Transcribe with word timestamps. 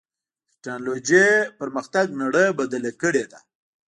د 0.03 0.03
ټکنالوجۍ 0.63 1.27
پرمختګ 1.59 2.05
نړۍ 2.21 2.47
بدلې 2.59 2.91
کړې 3.01 3.23
ده. 3.31 3.39